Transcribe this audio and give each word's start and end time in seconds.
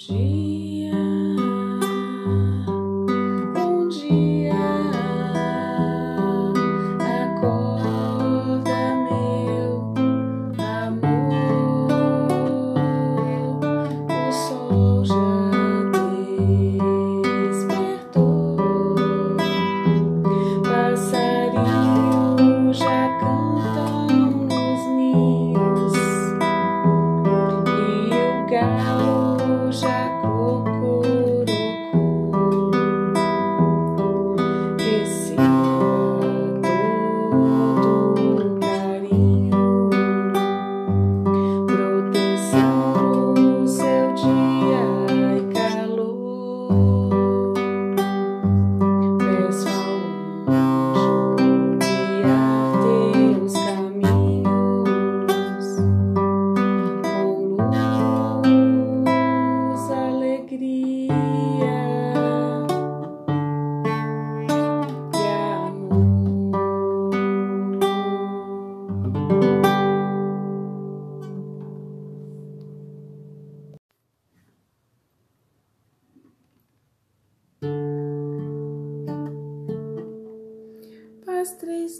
几。 0.00 0.49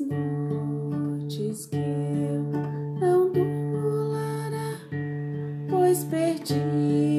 noites 0.05 1.67
que 1.67 1.77
eu 1.77 2.43
não 3.01 3.31
durmo, 3.33 4.13
Lara, 4.13 4.79
pois 5.69 6.05
perdi. 6.05 7.10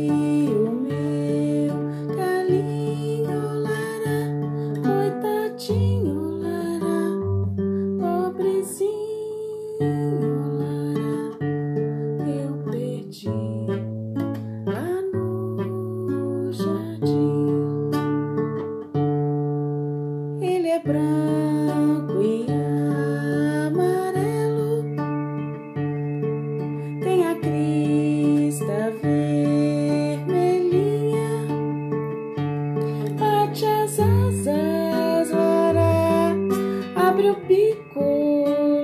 abre 37.22 37.30
o 37.30 37.36
bico, 37.46 38.04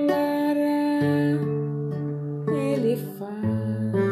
lará, 0.06 1.00
ele 2.54 2.96
fala, 3.18 4.02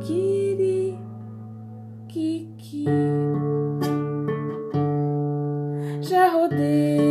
Kiri, 0.00 0.98
Kiki, 2.08 2.84
já 6.02 6.28
rodei. 6.28 7.05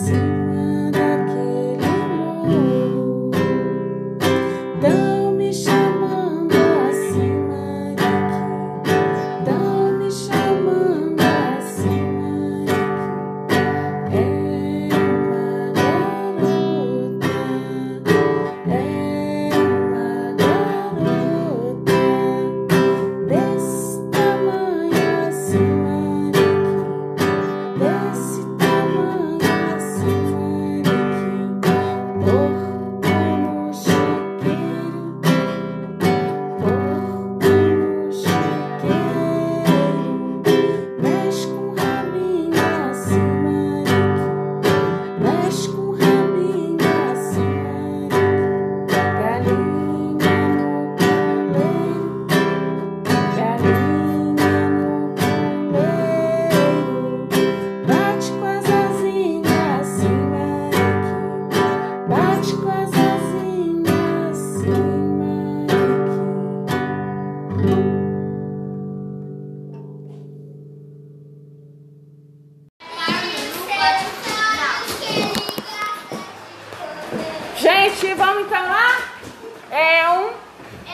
Christmas. 0.00 0.39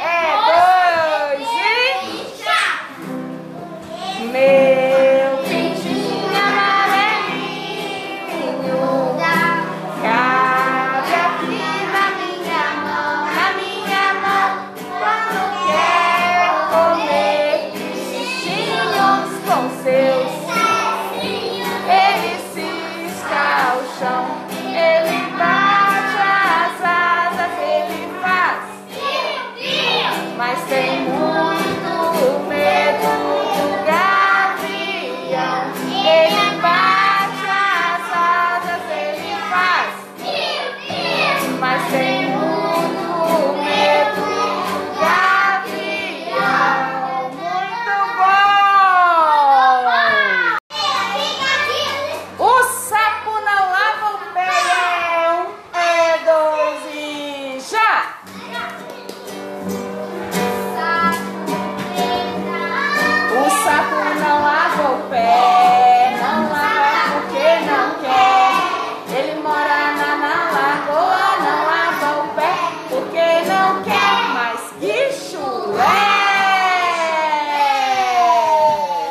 and 0.00 0.35